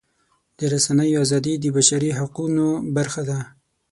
د 0.57 0.59
رسنیو 0.73 1.21
ازادي 1.25 1.53
د 1.59 1.65
بشري 1.77 2.11
حقونو 2.19 2.67
برخه 2.95 3.21
ده. 3.29 3.39